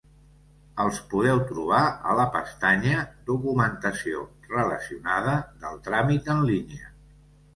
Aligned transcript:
Els 0.83 0.99
podeu 1.09 1.41
trobar 1.49 1.81
a 2.13 2.15
la 2.19 2.25
pestanya 2.37 3.03
"Documentació 3.27 4.23
relacionada" 4.55 5.35
del 5.67 5.77
tràmit 5.89 6.33
en 6.37 6.45
línia. 6.49 6.91